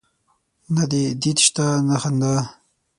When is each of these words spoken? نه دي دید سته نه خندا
نه 0.75 0.83
دي 0.91 1.03
دید 1.21 1.37
سته 1.47 1.65
نه 1.87 1.95
خندا 2.01 2.33